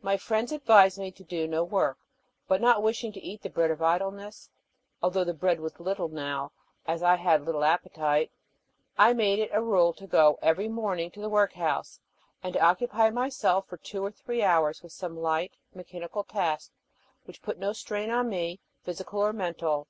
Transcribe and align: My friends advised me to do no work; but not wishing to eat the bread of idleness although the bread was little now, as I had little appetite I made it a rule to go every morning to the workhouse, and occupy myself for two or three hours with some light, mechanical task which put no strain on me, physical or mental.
My 0.00 0.16
friends 0.16 0.52
advised 0.52 0.96
me 0.98 1.10
to 1.12 1.22
do 1.22 1.46
no 1.46 1.62
work; 1.62 1.98
but 2.48 2.62
not 2.62 2.82
wishing 2.82 3.12
to 3.12 3.20
eat 3.20 3.42
the 3.42 3.50
bread 3.50 3.70
of 3.70 3.82
idleness 3.82 4.48
although 5.02 5.22
the 5.22 5.34
bread 5.34 5.60
was 5.60 5.78
little 5.78 6.08
now, 6.08 6.52
as 6.86 7.02
I 7.02 7.16
had 7.16 7.44
little 7.44 7.62
appetite 7.62 8.32
I 8.96 9.12
made 9.12 9.38
it 9.38 9.50
a 9.52 9.62
rule 9.62 9.92
to 9.92 10.06
go 10.06 10.38
every 10.40 10.66
morning 10.66 11.10
to 11.10 11.20
the 11.20 11.28
workhouse, 11.28 12.00
and 12.42 12.56
occupy 12.56 13.10
myself 13.10 13.66
for 13.68 13.76
two 13.76 14.02
or 14.02 14.10
three 14.10 14.42
hours 14.42 14.82
with 14.82 14.92
some 14.92 15.14
light, 15.20 15.52
mechanical 15.74 16.24
task 16.24 16.72
which 17.26 17.42
put 17.42 17.58
no 17.58 17.74
strain 17.74 18.08
on 18.10 18.30
me, 18.30 18.60
physical 18.82 19.20
or 19.20 19.34
mental. 19.34 19.88